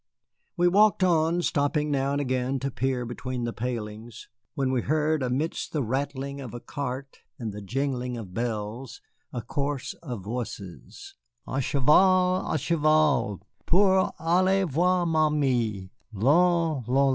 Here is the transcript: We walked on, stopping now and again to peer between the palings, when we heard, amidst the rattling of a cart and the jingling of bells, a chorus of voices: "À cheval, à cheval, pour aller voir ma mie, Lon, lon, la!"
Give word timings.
We 0.57 0.67
walked 0.67 1.03
on, 1.03 1.43
stopping 1.43 1.91
now 1.91 2.11
and 2.13 2.19
again 2.19 2.57
to 2.61 2.71
peer 2.71 3.05
between 3.05 3.43
the 3.43 3.53
palings, 3.53 4.29
when 4.55 4.71
we 4.71 4.81
heard, 4.81 5.21
amidst 5.21 5.73
the 5.73 5.83
rattling 5.83 6.41
of 6.41 6.55
a 6.55 6.59
cart 6.59 7.19
and 7.37 7.53
the 7.53 7.61
jingling 7.61 8.17
of 8.17 8.33
bells, 8.33 8.99
a 9.31 9.43
chorus 9.43 9.93
of 10.01 10.23
voices: 10.23 11.13
"À 11.47 11.61
cheval, 11.61 12.41
à 12.43 12.57
cheval, 12.59 13.41
pour 13.67 14.11
aller 14.19 14.63
voir 14.65 15.05
ma 15.05 15.29
mie, 15.29 15.91
Lon, 16.11 16.83
lon, 16.87 16.87
la!" 16.87 17.09